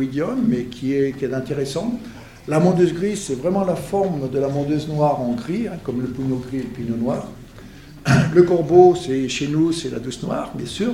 mais 0.47 0.65
qui 0.65 0.95
est, 0.95 1.13
qui 1.13 1.25
est 1.25 1.35
intéressant. 1.35 1.99
La 2.47 2.61
mondeuse 2.61 2.95
grise, 2.95 3.23
c'est 3.23 3.35
vraiment 3.35 3.65
la 3.65 3.75
forme 3.75 4.31
de 4.31 4.39
la 4.39 4.49
mondeuse 4.49 4.89
noire 4.89 5.21
en 5.21 5.33
gris, 5.33 5.67
hein, 5.67 5.77
comme 5.83 6.03
le 6.03 6.09
pinot 6.09 6.43
gris 6.47 6.59
et 6.59 6.63
le 6.63 6.69
pinot 6.69 6.97
noir. 6.97 7.29
Le 8.35 8.43
corbeau, 8.43 8.95
c'est 8.95 9.29
chez 9.29 9.49
nous, 9.49 9.73
c'est 9.73 9.91
la 9.91 9.99
douce 9.99 10.23
noire, 10.23 10.53
bien 10.55 10.67
sûr, 10.67 10.93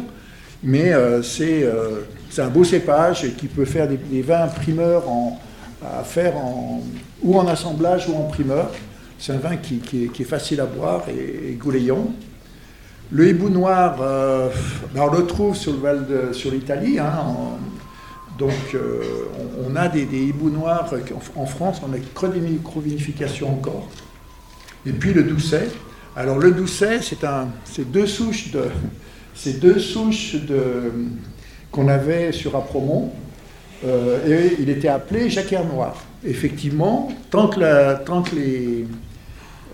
mais 0.63 0.93
euh, 0.93 1.23
euh, 1.41 2.01
c'est 2.31 2.43
un 2.43 2.49
beau 2.49 2.65
cépage 2.65 3.35
qui 3.37 3.47
peut 3.47 3.65
faire 3.65 3.89
des, 3.89 4.23
vins 4.23 4.47
primeurs 4.47 5.05
à 5.83 6.05
faire 6.05 6.35
ou 7.23 7.39
en 7.39 7.47
assemblage 7.49 8.09
ou 8.09 8.15
en 8.15 8.25
primeur. 8.25 8.71
C'est 9.19 9.33
un 9.33 9.39
vin 9.39 9.57
qui, 9.57 9.81
est, 10.19 10.25
facile 10.25 10.61
à 10.61 10.67
boire 10.67 11.05
et, 11.09 11.53
gouléant. 11.55 12.13
Le 13.13 13.29
hibou 13.29 13.49
noir, 13.49 13.99
euh, 14.01 14.49
ben, 14.95 15.03
on 15.03 15.13
le 15.13 15.27
trouve 15.27 15.57
sur 15.57 15.73
le 15.73 16.33
sur 16.33 16.53
l'Italie. 16.53 16.99
Hein, 16.99 17.25
donc, 18.41 18.55
euh, 18.75 19.03
on, 19.69 19.77
a 19.77 19.89
des, 19.89 20.05
hiboux 20.05 20.49
noirs 20.49 20.91
en, 21.37 21.45
France, 21.45 21.83
on 21.87 21.93
a 21.93 21.99
que 21.99 22.33
des 22.33 22.41
microvinifications 22.41 23.53
encore. 23.53 23.87
Et 24.87 24.93
puis 24.93 25.13
le 25.13 25.25
Doucet. 25.25 25.69
Alors 26.17 26.39
le 26.39 26.53
Doucet, 26.53 27.01
c'est 27.03 27.91
deux 27.91 28.07
souches 28.07 28.51
de, 28.51 28.65
c'est 29.35 29.61
deux 29.61 29.79
souches 29.79 30.37
qu'on 31.71 31.89
avait 31.89 32.33
sur 32.33 32.57
Apromont. 32.57 33.11
Euh, 33.87 34.49
il 34.59 34.69
était 34.69 34.89
appelé 34.89 35.31
jacquère 35.31 35.65
noir. 35.65 36.05
Effectivement, 36.25 37.09
tant 37.31 37.49
que, 37.49 37.61
la, 37.61 37.95
tant 37.95 38.23
que 38.23 38.35
les, 38.35 38.85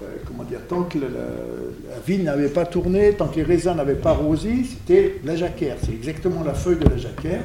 euh, 0.02 0.06
comment 0.26 0.44
dire, 0.44 0.60
tant 0.68 0.82
que 0.82 0.98
la, 0.98 1.08
vigne 2.06 2.25
n'avait 2.25 2.48
pas 2.48 2.64
tourné, 2.64 3.14
tant 3.14 3.26
que 3.26 3.36
les 3.36 3.42
raisins 3.42 3.75
n'avaient 3.75 3.94
pas 3.94 4.12
rosé, 4.12 4.62
c'était 4.64 5.16
la 5.25 5.34
jacquère. 5.34 5.76
C'est 5.82 5.92
exactement 5.92 6.44
la 6.44 6.54
feuille 6.54 6.78
de 6.78 6.88
la 6.88 6.96
jacquère. 6.96 7.40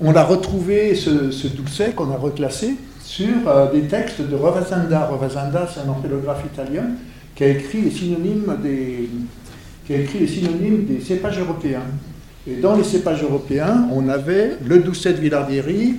On 0.00 0.14
a 0.14 0.24
retrouvé 0.24 0.94
ce, 0.94 1.30
ce 1.30 1.48
doucet 1.48 1.90
qu'on 1.90 2.10
a 2.12 2.16
reclassé 2.16 2.76
sur 3.02 3.48
euh, 3.48 3.70
des 3.72 3.82
textes 3.82 4.22
de 4.22 4.36
Rovazanda. 4.36 5.06
Rovazanda, 5.06 5.68
c'est 5.72 5.80
un 5.80 5.88
orthographe 5.88 6.44
italien 6.50 6.84
qui 7.34 7.44
a 7.44 7.48
écrit 7.48 7.82
les 7.82 7.90
synonymes 7.90 8.56
des, 8.62 9.10
qui 9.88 9.94
a 9.94 10.00
écrit 10.00 10.18
les 10.18 10.26
synonymes 10.26 10.84
des 10.84 11.00
cépages 11.00 11.38
européens. 11.38 11.86
Et 12.46 12.56
dans 12.56 12.76
les 12.76 12.84
cépages 12.84 13.22
européens, 13.22 13.88
on 13.90 14.06
avait 14.10 14.58
le 14.66 14.80
doucet 14.80 15.14
de 15.14 15.18
Villardieri, 15.18 15.96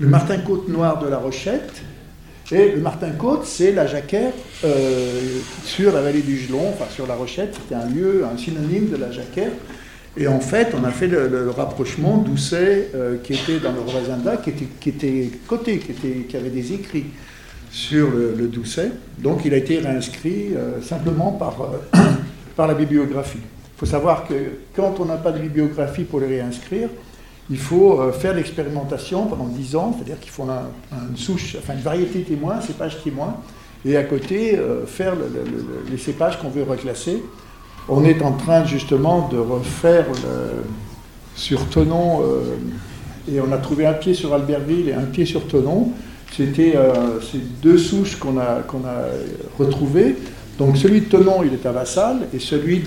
le 0.00 0.08
martin 0.08 0.38
côte 0.38 0.70
noir 0.70 0.98
de 1.04 1.08
la 1.08 1.18
Rochette, 1.18 1.82
et 2.50 2.72
le 2.72 2.80
martin 2.80 3.10
côte, 3.10 3.44
c'est 3.44 3.72
la 3.72 3.86
jacquère 3.86 4.32
euh, 4.64 5.20
sur 5.64 5.92
la 5.92 6.00
vallée 6.00 6.22
du 6.22 6.38
Gelon, 6.38 6.66
enfin 6.70 6.86
sur 6.90 7.06
la 7.06 7.14
Rochette, 7.14 7.54
c'était 7.60 7.74
un 7.74 7.86
lieu, 7.90 8.24
un 8.24 8.38
synonyme 8.38 8.88
de 8.88 8.96
la 8.96 9.12
jacquère. 9.12 9.50
Et 10.16 10.26
en 10.26 10.40
fait, 10.40 10.68
on 10.74 10.84
a 10.84 10.90
fait 10.90 11.06
le, 11.06 11.50
rapprochement 11.50 12.16
Doucet, 12.16 12.90
euh, 12.94 13.18
qui 13.22 13.34
était 13.34 13.58
dans 13.58 13.72
le 13.72 13.80
Rovazanda, 13.80 14.38
qui 14.38 14.50
était, 14.50 14.68
qui 14.80 14.88
était 14.88 15.30
coté, 15.46 15.78
qui, 15.78 15.90
était, 15.90 16.24
qui 16.26 16.36
avait 16.38 16.50
des 16.50 16.72
écrits 16.72 17.06
sur 17.70 18.10
le, 18.10 18.46
Doucet. 18.46 18.92
Donc 19.18 19.42
il 19.44 19.52
a 19.52 19.58
été 19.58 19.78
réinscrit 19.78 20.54
euh, 20.54 20.80
simplement 20.80 21.32
par, 21.32 21.56
par 22.56 22.66
la 22.66 22.74
bibliographie. 22.74 23.38
Il 23.38 23.78
faut 23.78 23.86
savoir 23.86 24.26
que 24.26 24.34
quand 24.74 25.00
on 25.00 25.04
n'a 25.04 25.16
pas 25.16 25.32
de 25.32 25.38
bibliographie 25.38 26.04
pour 26.04 26.20
les 26.20 26.26
réinscrire, 26.26 26.88
il 27.50 27.58
faut 27.58 28.00
euh, 28.00 28.12
faire 28.12 28.34
l'expérimentation 28.34 29.26
pendant 29.26 29.46
10 29.46 29.76
ans, 29.76 29.94
c'est-à-dire 29.94 30.18
qu'il 30.20 30.30
faut 30.30 30.44
une 30.44 31.16
souche, 31.16 31.56
enfin 31.58 31.74
une 31.74 31.80
variété 31.80 32.20
témoin, 32.22 32.60
cépage 32.60 33.02
témoin, 33.02 33.36
et 33.84 33.96
à 33.96 34.04
côté 34.04 34.56
euh, 34.56 34.86
faire 34.86 35.14
les 35.90 35.98
cépages 35.98 36.38
qu'on 36.38 36.48
veut 36.48 36.62
reclasser. 36.62 37.22
On 37.88 38.04
est 38.04 38.22
en 38.22 38.32
train 38.32 38.64
justement 38.64 39.28
de 39.28 39.36
refaire 39.36 40.06
sur 41.36 41.66
Tonon, 41.66 42.22
euh, 42.22 42.54
et 43.30 43.40
on 43.40 43.52
a 43.52 43.58
trouvé 43.58 43.84
un 43.86 43.92
pied 43.92 44.14
sur 44.14 44.32
Albertville 44.32 44.88
et 44.88 44.94
un 44.94 45.04
pied 45.04 45.26
sur 45.26 45.46
Tonon. 45.46 45.92
C'était 46.34 46.74
ces 47.30 47.38
deux 47.62 47.78
souches 47.78 48.16
qu'on 48.16 48.38
a 48.38 48.62
retrouvées. 49.56 50.16
Donc 50.58 50.76
celui 50.76 51.00
de 51.00 51.06
Tonon, 51.06 51.42
il 51.44 51.52
est 51.52 51.66
à 51.66 51.72
Vassal, 51.72 52.28
et 52.32 52.38
celui 52.38 52.82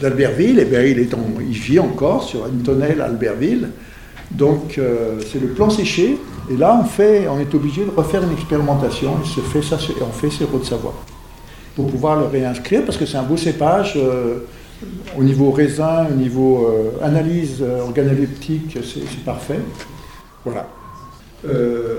d'Albertville, 0.00 0.58
eh 0.60 0.90
il, 0.90 1.08
il 1.48 1.58
vit 1.58 1.80
encore 1.80 2.22
sur 2.22 2.46
une 2.46 2.62
tonnelle 2.62 3.00
à 3.00 3.06
Albertville. 3.06 3.70
Donc 4.30 4.78
euh, 4.78 5.20
c'est 5.30 5.40
le 5.40 5.48
plan 5.48 5.70
séché, 5.70 6.18
et 6.50 6.56
là 6.56 6.78
on, 6.80 6.84
fait, 6.84 7.28
on 7.28 7.38
est 7.38 7.54
obligé 7.54 7.84
de 7.84 7.90
refaire 7.90 8.22
une 8.22 8.32
expérimentation, 8.32 9.16
et, 9.22 9.26
fait 9.40 9.60
on 10.00 10.12
fait 10.12 10.30
ces 10.30 10.44
de 10.44 10.64
Savoie, 10.64 10.94
pour 11.76 11.86
pouvoir 11.88 12.18
le 12.18 12.26
réinscrire, 12.26 12.84
parce 12.84 12.96
que 12.96 13.06
c'est 13.06 13.16
un 13.16 13.22
beau 13.22 13.36
cépage, 13.36 13.94
euh, 13.96 14.38
au 15.16 15.22
niveau 15.22 15.50
raisin, 15.50 16.06
au 16.10 16.14
niveau 16.14 16.66
euh, 16.66 17.04
analyse 17.04 17.62
organoleptique, 17.62 18.78
c'est 18.82 19.24
parfait. 19.24 19.60
Voilà. 20.44 20.68
Euh, 21.46 21.98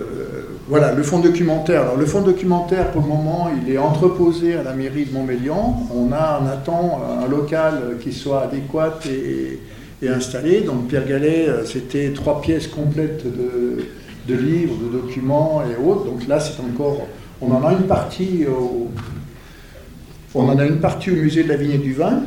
voilà, 0.68 0.94
le 0.94 1.04
fonds 1.04 1.20
documentaire. 1.20 1.84
Alors, 1.84 1.98
le 1.98 2.06
fonds 2.06 2.22
documentaire, 2.22 2.92
pour 2.92 3.02
le 3.02 3.08
moment, 3.08 3.50
il 3.62 3.72
est 3.72 3.78
entreposé 3.78 4.56
à 4.56 4.64
la 4.64 4.74
mairie 4.74 5.06
de 5.06 5.14
Montmélian. 5.14 5.88
On, 5.94 6.12
a, 6.12 6.42
on 6.42 6.48
attend 6.48 7.02
un 7.24 7.28
local 7.28 7.98
qui 8.02 8.12
soit 8.12 8.44
adéquat 8.44 9.00
et, 9.08 9.60
installé. 10.08 10.62
Donc, 10.62 10.88
Pierre 10.88 11.08
Gallet, 11.08 11.48
euh, 11.48 11.66
c'était 11.66 12.12
trois 12.14 12.40
pièces 12.40 12.68
complètes 12.68 13.24
de, 13.26 14.36
livres, 14.36 14.76
de 14.84 15.00
documents 15.00 15.64
et 15.64 15.84
autres. 15.84 16.06
Donc 16.06 16.28
là, 16.28 16.40
c'est 16.40 16.60
encore. 16.62 17.08
On 17.42 17.52
en 17.52 17.66
a 17.66 17.74
une 17.74 17.88
partie 17.88 18.46
au, 18.46 18.90
on 20.36 20.48
en 20.48 20.60
a 20.60 20.66
une 20.66 20.80
partie 20.80 21.10
au 21.10 21.16
musée 21.16 21.44
de 21.44 21.50
la 21.50 21.58
vigne 21.58 21.72
et 21.72 21.78
du 21.80 21.94
vin. 21.94 22.22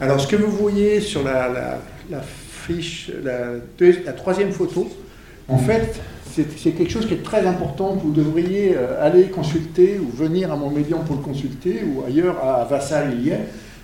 Alors, 0.00 0.20
ce 0.20 0.28
que 0.28 0.36
vous 0.36 0.50
voyez 0.50 1.00
sur 1.00 1.24
la, 1.24 1.80
fiche, 2.66 3.10
la 3.24 4.12
troisième 4.12 4.52
photo, 4.52 4.88
en 5.48 5.58
fait, 5.58 6.00
c'est 6.56 6.70
quelque 6.70 6.90
chose 6.90 7.06
qui 7.06 7.14
est 7.14 7.22
très 7.22 7.46
important. 7.46 7.98
Vous 8.02 8.12
devriez 8.12 8.76
euh, 8.76 9.04
aller 9.04 9.24
consulter 9.24 9.98
ou 9.98 10.08
venir 10.14 10.52
à 10.52 10.56
Montmélian 10.56 10.98
pour 10.98 11.16
le 11.16 11.22
consulter 11.22 11.82
ou 11.84 12.04
ailleurs 12.06 12.36
à 12.44 12.64
Vassal 12.64 13.14
il. 13.20 13.36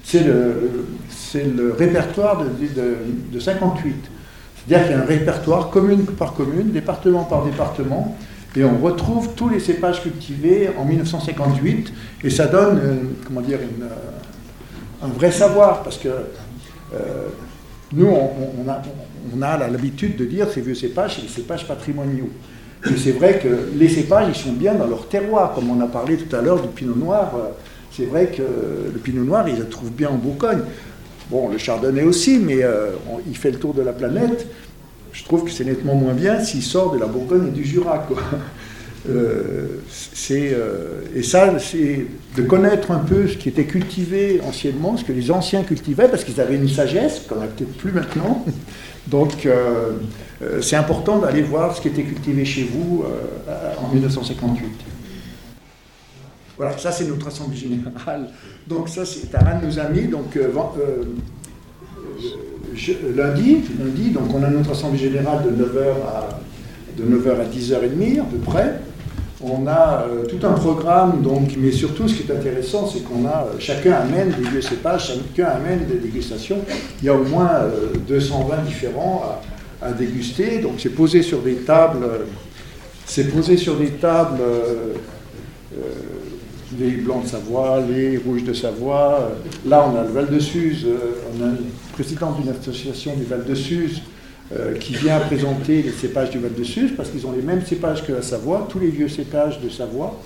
C'est 0.04 0.22
le, 0.22 1.72
répertoire 1.72 2.44
de, 2.44 3.40
58. 3.40 3.94
C'est-à-dire 4.66 4.86
qu'il 4.86 4.96
y 4.96 4.98
a 4.98 5.02
un 5.02 5.06
répertoire 5.06 5.70
commune 5.70 6.04
par 6.04 6.34
commune, 6.34 6.70
département 6.70 7.24
par 7.24 7.44
département, 7.44 8.16
et 8.54 8.64
on 8.64 8.78
retrouve 8.78 9.30
tous 9.34 9.48
les 9.48 9.60
cépages 9.60 10.02
cultivés 10.02 10.70
en 10.78 10.84
1958, 10.84 11.92
et 12.22 12.30
ça 12.30 12.46
donne, 12.46 12.78
euh, 12.78 12.94
comment 13.26 13.40
dire, 13.40 13.58
euh, 13.60 13.86
un 15.02 15.08
vrai 15.08 15.32
savoir, 15.32 15.82
parce 15.82 15.96
que 15.96 16.08
nous, 17.92 18.06
on, 18.06 18.68
a, 18.68 18.82
on 19.32 19.42
a 19.42 19.56
l'habitude 19.56 20.16
de 20.16 20.24
dire 20.24 20.50
ces 20.50 20.60
vieux 20.60 20.74
cépages, 20.74 21.16
c'est 21.16 21.22
les 21.22 21.28
cépages 21.28 21.66
patrimoniaux. 21.66 22.30
Et 22.86 22.96
c'est 22.96 23.12
vrai 23.12 23.38
que 23.38 23.70
les 23.76 23.88
cépages, 23.88 24.26
ils 24.28 24.38
sont 24.38 24.52
bien 24.52 24.74
dans 24.74 24.86
leur 24.86 25.08
terroir, 25.08 25.54
comme 25.54 25.70
on 25.70 25.80
a 25.80 25.86
parlé 25.86 26.16
tout 26.16 26.34
à 26.36 26.42
l'heure 26.42 26.60
du 26.60 26.68
pinot 26.68 26.94
noir. 26.94 27.32
C'est 27.90 28.04
vrai 28.04 28.26
que 28.26 28.42
le 28.42 28.98
pinot 28.98 29.24
noir, 29.24 29.48
ils 29.48 29.56
le 29.56 29.68
trouvent 29.68 29.92
bien 29.92 30.10
en 30.10 30.16
Bourgogne. 30.16 30.60
Bon, 31.30 31.48
le 31.48 31.56
chardonnay 31.56 32.02
aussi, 32.02 32.38
mais 32.38 32.62
euh, 32.62 32.90
il 33.26 33.36
fait 33.36 33.50
le 33.50 33.58
tour 33.58 33.72
de 33.72 33.80
la 33.80 33.92
planète. 33.92 34.46
Je 35.12 35.24
trouve 35.24 35.44
que 35.44 35.50
c'est 35.50 35.64
nettement 35.64 35.94
moins 35.94 36.12
bien 36.12 36.40
s'il 36.40 36.62
sort 36.62 36.92
de 36.92 36.98
la 36.98 37.06
Bourgogne 37.06 37.48
et 37.48 37.50
du 37.50 37.64
Jura. 37.64 38.06
Euh, 39.08 39.66
c'est, 39.90 40.56
et 41.14 41.22
ça, 41.22 41.58
c'est 41.58 42.06
de 42.36 42.42
connaître 42.42 42.90
un 42.90 42.98
peu 42.98 43.28
ce 43.28 43.36
qui 43.36 43.48
était 43.48 43.66
cultivé 43.66 44.40
anciennement, 44.46 44.96
ce 44.96 45.04
que 45.04 45.12
les 45.12 45.30
anciens 45.30 45.62
cultivaient, 45.62 46.08
parce 46.08 46.24
qu'ils 46.24 46.40
avaient 46.40 46.56
une 46.56 46.68
sagesse 46.68 47.20
qu'on 47.28 47.36
n'a 47.36 47.46
peut-être 47.46 47.76
plus 47.76 47.92
maintenant. 47.92 48.44
Donc, 49.06 49.44
euh, 49.44 49.92
euh, 50.42 50.60
c'est 50.62 50.76
important 50.76 51.18
d'aller 51.18 51.42
voir 51.42 51.76
ce 51.76 51.80
qui 51.80 51.88
était 51.88 52.04
cultivé 52.04 52.44
chez 52.44 52.64
vous 52.64 53.04
euh, 53.04 53.72
en 53.82 53.92
1958. 53.92 54.66
Voilà, 56.56 56.78
ça 56.78 56.92
c'est 56.92 57.06
notre 57.06 57.26
assemblée 57.26 57.56
générale. 57.56 58.28
Donc 58.68 58.88
ça 58.88 59.04
c'est 59.04 59.34
un 59.34 59.58
de 59.58 59.66
nos 59.66 59.78
amis. 59.80 60.06
Donc 60.06 60.38
lundi, 63.16 63.58
lundi, 63.78 64.10
donc 64.10 64.32
on 64.32 64.42
a 64.42 64.48
notre 64.48 64.70
assemblée 64.70 64.98
générale 64.98 65.42
de 65.44 65.50
9h 65.50 65.82
à, 66.06 66.40
de 66.96 67.02
9h 67.02 67.40
à 67.40 67.44
10h30 67.44 68.20
à 68.20 68.24
peu 68.24 68.38
près. 68.38 68.78
On 69.42 69.66
a 69.66 70.06
tout 70.28 70.46
un 70.46 70.52
programme, 70.52 71.20
donc, 71.20 71.54
mais 71.58 71.72
surtout 71.72 72.06
ce 72.08 72.14
qui 72.14 72.30
est 72.30 72.34
intéressant, 72.34 72.86
c'est 72.86 73.00
qu'on 73.00 73.26
a 73.26 73.48
chacun 73.58 73.94
amène 73.94 74.30
des 74.30 74.48
vieux 74.48 74.62
cépages, 74.62 75.08
chacun 75.08 75.50
amène 75.50 75.86
des 75.86 75.96
dégustations. 75.96 76.58
Il 77.02 77.06
y 77.06 77.08
a 77.08 77.14
au 77.14 77.24
moins 77.24 77.62
220 78.06 78.62
différents 78.64 79.40
à, 79.82 79.92
déguster. 79.92 80.60
Donc 80.60 80.74
c'est 80.78 80.90
posé 80.90 81.22
sur 81.22 81.42
des 81.42 81.56
tables, 81.56 82.06
c'est 83.06 83.24
posé 83.24 83.56
sur 83.56 83.76
des 83.76 83.90
tables 83.90 84.40
euh, 84.40 84.94
euh, 85.74 85.78
les 86.78 86.90
blancs 86.92 87.24
de 87.24 87.28
Savoie, 87.28 87.80
les 87.88 88.16
rouges 88.18 88.44
de 88.44 88.52
Savoie. 88.52 89.32
Là, 89.66 89.88
on 89.88 89.96
a 89.96 90.02
le 90.02 90.10
Val 90.10 90.28
de 90.28 90.38
Suse, 90.38 90.86
euh, 90.86 91.20
on 91.32 91.44
a 91.44 91.48
une 91.48 91.70
présidente 91.92 92.40
d'une 92.40 92.50
association 92.50 93.14
du 93.14 93.24
Val 93.24 93.44
de 93.44 93.54
Suse 93.54 94.02
qui 94.80 94.94
vient 94.94 95.18
présenter 95.20 95.82
les 95.82 95.90
cépages 95.90 96.30
du 96.30 96.38
Val 96.38 96.54
de 96.54 96.64
Suse 96.64 96.92
parce 96.96 97.10
qu'ils 97.10 97.26
ont 97.26 97.32
les 97.32 97.42
mêmes 97.42 97.64
cépages 97.64 98.06
que 98.06 98.12
la 98.12 98.22
Savoie, 98.22 98.68
tous 98.70 98.78
les 98.78 98.88
vieux 98.88 99.08
cépages 99.08 99.60
de 99.60 99.68
Savoie 99.68 100.20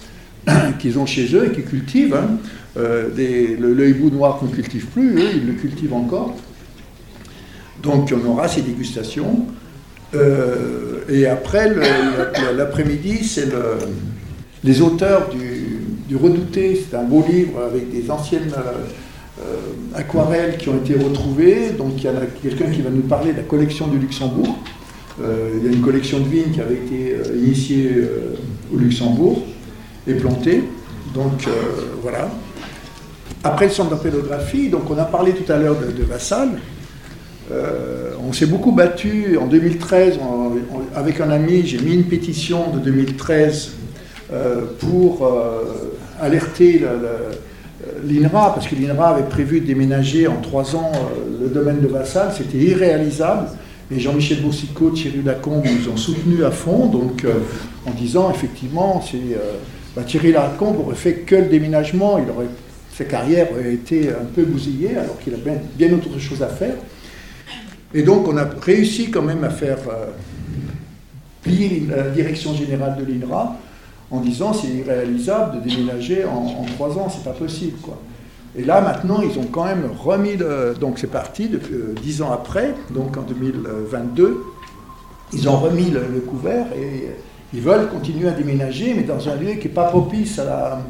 qu'ils 0.78 0.98
ont 0.98 1.06
chez 1.06 1.34
eux 1.34 1.46
et 1.46 1.52
qu'ils 1.52 1.64
cultivent. 1.64 2.14
Hein. 2.14 2.38
le, 2.76 3.88
hibou 3.88 4.10
noir 4.10 4.38
qu'on 4.38 4.46
ne 4.46 4.52
cultive 4.52 4.86
plus, 4.86 5.18
eux, 5.18 5.30
ils 5.34 5.46
le 5.46 5.54
cultivent 5.54 5.94
encore. 5.94 6.34
Donc 7.82 8.12
on 8.12 8.28
aura 8.28 8.48
ces 8.48 8.62
dégustations. 8.62 9.46
Euh, 10.14 11.00
et 11.08 11.26
après, 11.26 11.72
l'après-midi, 12.56 13.24
c'est 13.24 13.48
les 14.64 14.80
auteurs 14.80 15.28
du, 15.30 16.16
Redouté. 16.16 16.80
C'est 16.88 16.96
un 16.96 17.04
beau 17.04 17.22
livre 17.28 17.60
avec 17.62 17.92
des 17.92 18.10
anciennes 18.10 18.50
euh, 18.56 18.72
aquarelles 19.94 20.56
qui 20.56 20.68
ont 20.68 20.76
été 20.76 20.94
retrouvées. 20.94 21.70
Donc 21.76 21.94
il 21.98 22.04
y 22.04 22.08
a 22.08 22.12
quelqu'un 22.42 22.70
qui 22.70 22.82
va 22.82 22.90
nous 22.90 23.02
parler 23.02 23.32
de 23.32 23.38
la 23.38 23.42
collection 23.42 23.88
du 23.88 23.98
Luxembourg. 23.98 24.58
Euh, 25.20 25.50
il 25.56 25.64
y 25.64 25.68
a 25.68 25.72
une 25.72 25.82
collection 25.82 26.20
de 26.20 26.28
vignes 26.28 26.52
qui 26.52 26.60
avait 26.60 26.76
été 26.76 27.16
initiée 27.36 27.90
au 28.72 28.76
Luxembourg 28.76 29.42
et 30.06 30.14
plantée. 30.14 30.64
Donc 31.14 31.44
voilà. 32.02 32.30
Après 33.44 33.66
le 33.66 33.72
centre 33.72 33.90
d'apélographie, 33.90 34.68
donc 34.68 34.90
on 34.90 34.98
a 34.98 35.04
parlé 35.04 35.32
tout 35.32 35.50
à 35.50 35.56
l'heure 35.56 35.76
de, 35.76 36.02
Vassal. 36.02 36.50
Euh, 37.50 38.10
on 38.28 38.32
s'est 38.32 38.46
beaucoup 38.46 38.72
battu 38.72 39.38
en 39.38 39.46
2013 39.46 40.18
avec 40.94 41.20
un 41.20 41.30
ami. 41.30 41.66
J'ai 41.66 41.78
mis 41.78 41.94
une 41.94 42.04
pétition 42.04 42.70
de 42.70 42.78
2013 42.78 43.70
pour 44.80 45.26
alerter 46.20 46.82
l'INRA, 48.06 48.54
parce 48.54 48.66
que 48.66 48.74
l'INRA 48.74 49.10
avait 49.10 49.28
prévu 49.28 49.60
de 49.60 49.66
déménager 49.66 50.26
en 50.26 50.40
trois 50.40 50.76
ans 50.76 50.92
le 51.40 51.48
domaine 51.48 51.80
de 51.80 51.86
Vassal, 51.86 52.32
c'était 52.36 52.58
irréalisable. 52.58 53.48
Et 53.90 53.98
Jean-Michel 53.98 54.42
Boussicot, 54.42 54.90
Thierry 54.90 55.22
Lacombe 55.24 55.64
nous 55.64 55.90
ont 55.90 55.96
soutenus 55.96 56.44
à 56.44 56.50
fond, 56.50 56.86
donc 56.86 57.24
en 57.86 57.90
disant 57.92 58.30
effectivement, 58.30 59.00
c'est, 59.00 59.38
bah, 59.96 60.02
Thierry 60.06 60.32
Lacombe 60.32 60.80
aurait 60.80 60.94
fait 60.94 61.14
que 61.20 61.36
le 61.36 61.46
déménagement, 61.46 62.18
il 62.18 62.30
aurait 62.30 62.48
sa 62.98 63.04
carrière 63.04 63.46
a 63.56 63.68
été 63.68 64.08
un 64.08 64.24
peu 64.24 64.42
bousillée 64.42 64.96
alors 64.96 65.20
qu'il 65.20 65.32
a 65.32 65.36
bien, 65.76 65.92
autre 65.92 66.18
chose 66.18 66.42
à 66.42 66.48
faire. 66.48 66.74
Et 67.94 68.02
donc 68.02 68.26
on 68.26 68.36
a 68.36 68.44
réussi 68.60 69.08
quand 69.12 69.22
même 69.22 69.44
à 69.44 69.50
faire 69.50 69.78
euh, 69.88 70.06
plier 71.42 71.86
la 71.88 72.08
direction 72.08 72.54
générale 72.54 72.96
de 72.98 73.04
l'INRA 73.04 73.56
en 74.10 74.20
disant 74.20 74.52
c'est 74.52 74.68
irréalisable 74.68 75.60
de 75.60 75.68
déménager 75.68 76.24
en, 76.24 76.64
trois 76.76 76.96
ans, 76.98 77.08
c'est 77.10 77.24
pas 77.24 77.36
possible 77.36 77.78
quoi. 77.82 77.98
Et 78.56 78.64
là 78.64 78.80
maintenant 78.80 79.20
ils 79.22 79.38
ont 79.38 79.46
quand 79.46 79.64
même 79.64 79.90
remis 79.98 80.36
le, 80.36 80.74
donc 80.78 80.98
c'est 80.98 81.10
parti 81.10 81.48
depuis 81.48 81.74
euh, 81.74 81.94
dix 82.02 82.22
ans 82.22 82.32
après, 82.32 82.74
donc 82.94 83.16
en 83.16 83.22
2022, 83.22 84.42
ils 85.32 85.48
ont 85.48 85.56
remis 85.56 85.90
le, 85.90 86.20
couvert 86.20 86.66
et 86.74 87.08
ils 87.52 87.60
veulent 87.60 87.88
continuer 87.88 88.28
à 88.28 88.32
déménager, 88.32 88.94
mais 88.94 89.02
dans 89.02 89.28
un 89.28 89.36
lieu 89.36 89.52
qui 89.54 89.68
n'est 89.68 89.74
pas 89.74 89.88
propice 89.88 90.38
à 90.38 90.80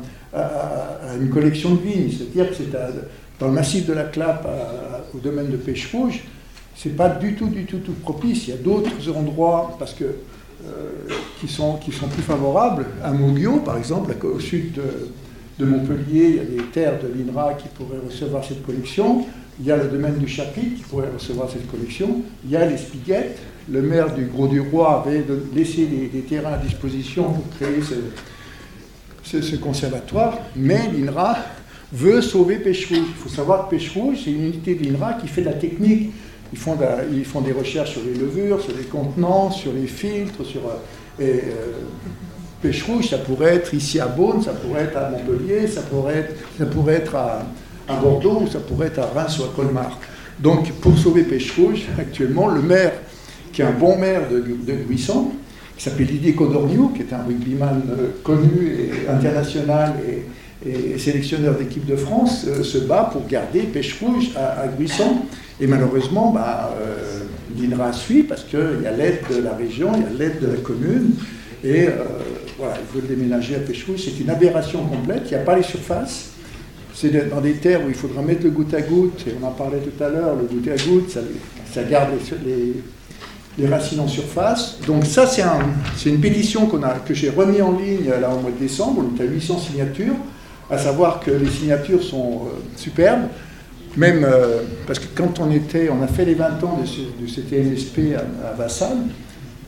une 1.21 1.31
collection 1.31 1.75
de 1.75 1.81
vignes. 1.81 2.11
C'est-à-dire 2.11 2.51
que 2.51 2.57
c'est 2.57 2.71
dans 3.41 3.47
le 3.47 3.53
massif 3.53 3.87
de 3.87 3.93
la 3.93 4.05
Clappe, 4.05 4.47
au 5.15 5.19
domaine 5.19 5.49
de 5.49 5.57
pêche 5.57 5.91
rouge, 5.93 6.23
c'est 6.79 6.97
pas 6.97 7.09
du 7.09 7.35
tout, 7.35 7.49
du 7.49 7.65
tout, 7.65 7.79
tout 7.79 7.93
propice. 7.93 8.47
Il 8.47 8.51
y 8.51 8.57
a 8.57 8.61
d'autres 8.61 9.11
endroits, 9.17 9.77
parce 9.81 9.95
que 9.95 10.05
euh, 10.05 10.13
qui, 11.41 11.49
sont, 11.49 11.77
qui 11.77 11.93
sont 11.93 12.09
plus 12.09 12.23
favorables. 12.23 12.87
À 13.03 13.13
Moguio, 13.13 13.59
par 13.59 13.77
exemple, 13.79 14.15
au 14.27 14.41
sud 14.41 14.73
de, 15.59 15.65
Montpellier, 15.65 16.29
il 16.29 16.37
y 16.37 16.41
a 16.41 16.45
des 16.45 16.71
terres 16.71 16.99
de 17.03 17.09
l'INRA 17.09 17.55
qui 17.55 17.69
pourraient 17.69 18.01
recevoir 18.05 18.45
cette 18.45 18.65
collection. 18.65 19.27
Il 19.61 19.67
y 19.67 19.73
a 19.73 19.77
le 19.77 19.89
domaine 19.89 20.19
du 20.19 20.29
Chapitre 20.29 20.77
qui 20.77 20.83
pourrait 20.83 21.11
recevoir 21.13 21.51
cette 21.51 21.69
collection. 21.69 22.23
Il 22.45 22.51
y 22.51 22.57
a 22.57 22.65
les 22.65 22.77
Spiguettes. 22.77 23.39
Le 23.71 23.83
maire 23.83 24.15
du 24.15 24.27
Gros-du-Roi 24.27 25.05
avait 25.05 25.25
laissé 25.55 25.87
des, 25.87 26.07
des, 26.07 26.21
terrains 26.21 26.55
à 26.55 26.59
disposition 26.59 27.25
pour 27.25 27.45
créer 27.57 27.83
ce, 27.83 29.41
ce, 29.43 29.57
conservatoire, 29.57 30.39
mais 30.57 30.91
l'INRA 30.93 31.37
veut 31.93 32.23
sauver 32.23 32.57
Pêche 32.57 32.89
Rouge. 32.89 32.99
Il 33.09 33.15
faut 33.15 33.29
savoir 33.29 33.67
que 33.67 33.77
Pêche 33.77 33.91
Rouge, 33.91 34.19
c'est 34.25 34.31
une 34.31 34.45
unité 34.45 34.75
de 34.75 34.85
l'INRA 34.85 35.15
qui 35.15 35.29
fait 35.29 35.43
de 35.43 35.47
la 35.47 35.55
technique. 35.55 36.13
Ils 36.53 36.59
font, 36.59 36.77
ils 37.13 37.25
font 37.25 37.41
des 37.41 37.53
recherches 37.53 37.93
sur 37.93 38.03
les 38.03 38.15
levures, 38.15 38.61
sur 38.61 38.77
les 38.77 38.85
contenants, 38.85 39.51
sur 39.51 39.73
les 39.73 39.87
filtres, 39.87 40.45
sur... 40.45 40.61
Euh, 40.67 41.23
euh, 41.23 41.43
Pêche 42.61 42.83
Rouge, 42.83 43.11
ça 43.11 43.19
pourrait 43.19 43.55
être 43.55 43.73
ici 43.73 44.01
à 44.01 44.07
Beaune, 44.07 44.43
ça 44.43 44.51
pourrait 44.53 44.83
être 44.83 44.97
à 44.97 45.11
Montpellier, 45.11 45.69
ça 45.69 45.83
pourrait 45.83 46.17
être, 46.17 46.35
ça 46.59 46.67
pourrait 46.67 46.95
être 46.95 47.15
à, 47.15 47.47
Bordeaux, 48.03 48.43
ou 48.43 48.49
ça 48.49 48.59
pourrait 48.59 48.89
être 48.89 48.99
à 48.99 49.07
Reims 49.07 49.39
ou 49.39 49.45
à 49.45 49.49
Colmar. 49.55 49.97
Donc, 50.41 50.73
pour 50.81 50.99
sauver 50.99 51.23
Pêche 51.23 51.53
Rouge, 51.57 51.83
actuellement, 51.97 52.49
le 52.49 52.61
maire, 52.61 52.95
qui 53.53 53.63
est 53.63 53.65
un 53.65 53.73
bon 53.73 53.97
maire 53.97 54.23
de, 54.29 54.39
de 54.41 54.73
Guisson, 54.91 55.31
qui 55.77 55.85
s'appelle 55.85 56.09
Didier 56.09 56.35
Codorniou, 56.35 56.89
qui 56.89 57.03
est 57.03 57.13
un 57.13 57.23
rugbyman 57.23 57.83
euh, 57.91 58.09
connu 58.25 58.67
et 58.67 59.09
international 59.09 59.95
et, 60.05 60.25
sélectionneur 60.99 61.55
d'équipe 61.55 61.87
de 61.87 61.95
France, 61.95 62.45
se 62.65 62.79
bat 62.79 63.09
pour 63.13 63.25
garder 63.29 63.61
Pêche 63.61 63.97
Rouge 64.01 64.31
à, 64.37 64.67
Guisson. 64.67 65.19
Et 65.61 65.67
malheureusement, 65.67 66.31
bah, 66.31 66.75
euh, 66.81 67.21
l'INRA 67.59 67.93
suit 67.93 68.23
parce 68.23 68.45
qu'il 68.45 68.83
y 68.83 68.87
a 68.87 68.93
l'aide 68.93 69.21
de 69.31 69.43
la 69.43 69.55
région, 69.55 69.93
il 69.97 70.03
y 70.03 70.07
a 70.07 70.19
l'aide 70.19 70.41
de 70.41 70.47
la 70.47 70.59
commune. 70.59 71.13
Et 71.65 71.89
voilà, 72.57 72.75
ils 72.81 72.95
veulent 72.95 73.09
déménager 73.09 73.57
à 73.57 73.59
Pêche 73.59 73.85
Rouge. 73.87 74.01
C'est 74.05 74.21
une 74.21 74.31
aberration 74.31 74.85
complète. 74.85 75.23
Il 75.27 75.31
n'y 75.31 75.41
a 75.41 75.45
pas 75.45 75.57
les 75.57 75.65
surfaces. 75.65 76.31
C'est 76.95 77.29
dans 77.29 77.41
des 77.41 77.55
terres 77.55 77.85
où 77.85 77.89
il 77.89 77.95
faudra 77.95 78.23
mettre 78.23 78.45
le 78.45 78.51
goutte 78.51 78.75
à 78.75 78.81
goutte. 78.81 79.25
Et 79.27 79.35
on 79.41 79.47
en 79.47 79.51
parlait 79.51 79.79
tout 79.79 80.03
à 80.03 80.09
l'heure, 80.09 80.37
le 80.37 80.45
goutte 80.45 80.69
à 80.69 80.77
goutte, 80.77 81.11
ça, 81.11 81.83
garde 81.83 82.11
les 83.59 83.67
racines 83.67 84.01
en 84.01 84.09
surface. 84.09 84.79
Donc 84.87 85.05
ça, 85.05 85.27
c'est 85.27 85.43
un, 85.43 85.61
une 86.07 86.21
pétition 86.21 86.67
que 86.67 87.15
j'ai 87.15 87.31
remis 87.31 87.61
en 87.61 87.73
ligne 87.73 88.09
là 88.09 88.31
au 88.31 88.41
mois 88.41 88.51
de 88.51 88.59
décembre. 88.59 89.05
On 89.05 89.17
est 89.17 89.23
à 89.23 89.27
800 89.27 89.59
signatures, 89.59 90.15
à 90.71 90.79
savoir 90.79 91.21
que 91.21 91.31
les 91.31 91.51
signatures 91.51 92.03
sont 92.03 92.47
euh, 92.47 92.59
superbes. 92.77 93.29
Même 93.99 94.25
euh, 94.25 94.61
parce 94.87 95.01
que 95.01 95.07
quand 95.13 95.41
on 95.41 95.51
était, 95.51 95.91
on 95.91 96.01
a 96.03 96.07
fait 96.07 96.25
les 96.25 96.35
20 96.35 96.63
ans 96.63 96.81
de, 96.81 96.87
ce, 96.87 97.41
CTNSP 97.41 98.15
à, 98.17 98.53
Vassal, 98.53 98.97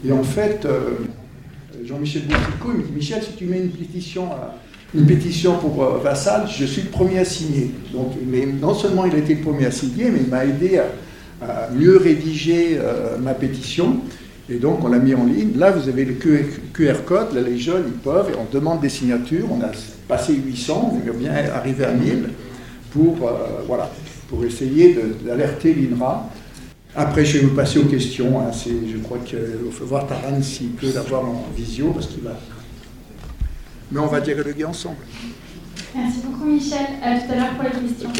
et 0.07 0.13
en 0.13 0.23
fait, 0.23 0.65
euh, 0.65 0.99
Jean-Michel 1.85 2.23
Boussicot, 2.23 2.71
il 2.73 2.79
me 2.79 2.83
dit 2.85 2.93
Michel, 2.95 3.23
si 3.25 3.33
tu 3.33 3.47
mets 3.47 3.59
une 3.59 3.71
pétition, 3.71 4.29
une 4.95 5.05
pétition 5.05 5.59
pour 5.59 5.83
Vassal, 5.99 6.47
je 6.49 6.65
suis 6.65 6.83
le 6.83 6.91
premier 6.91 7.19
à 7.19 7.25
signer. 7.25 7.73
Donc, 7.93 8.13
mais 8.25 8.47
non 8.47 8.73
seulement 8.73 9.05
il 9.05 9.15
a 9.17 9.19
été 9.19 9.35
le 9.35 9.41
premier 9.41 9.67
à 9.67 9.73
signer, 9.73 10.11
mais 10.11 10.21
il 10.21 10.29
m'a 10.29 10.45
aidé 10.45 10.79
à, 11.43 11.69
mieux 11.75 11.97
rédiger 11.97 12.79
euh, 12.79 13.19
ma 13.19 13.35
pétition. 13.35 13.97
Et 14.49 14.57
donc, 14.57 14.85
on 14.85 14.89
l'a 14.89 14.99
mis 14.99 15.15
en 15.15 15.25
ligne. 15.25 15.57
Là, 15.57 15.73
vous 15.73 15.89
avez 15.89 16.05
le 16.05 16.15
QR 16.15 17.05
code. 17.05 17.35
Là, 17.35 17.41
les 17.41 17.59
jeunes, 17.59 17.85
ils 17.87 17.93
peuvent. 17.93 18.31
Et 18.31 18.37
on 18.37 18.53
demande 18.53 18.81
des 18.81 18.89
signatures. 18.89 19.47
On 19.51 19.61
a 19.61 19.71
passé 20.07 20.35
800. 20.35 20.93
On 20.93 21.07
va 21.07 21.13
bien 21.13 21.33
arriver 21.55 21.85
à 21.85 21.93
1000 21.93 22.31
pour, 22.91 23.27
euh, 23.27 23.63
voilà, 23.67 23.91
pour 24.31 24.45
essayer 24.45 24.97
d'alerter 25.27 25.75
l'INRA. 25.75 26.31
Après, 26.95 27.25
je 27.25 27.39
vais 27.39 27.47
vous 27.47 27.55
passer 27.55 27.81
aux 27.81 27.85
questions. 27.87 28.41
Hein. 28.41 28.51
je 28.53 28.97
crois 28.99 29.19
qu'il 29.19 29.39
faut 29.73 29.85
voir 29.85 30.07
Taran 30.07 30.41
s'il 30.41 30.71
peut 30.71 30.93
l'avoir 30.95 31.25
en 31.25 31.47
visio, 31.55 31.91
parce 31.93 32.07
qu'il 32.07 32.23
va. 32.23 32.39
Mais 33.91 33.99
on 33.99 34.07
va 34.07 34.21
dialoguer 34.21 34.65
ensemble. 34.65 34.99
Merci 35.95 36.21
beaucoup, 36.25 36.45
Michel. 36.45 36.87
À 37.03 37.19
tout 37.19 37.33
à 37.33 37.35
l'heure 37.35 37.55
pour 37.55 37.65
les 37.65 37.89
questions. 37.89 38.11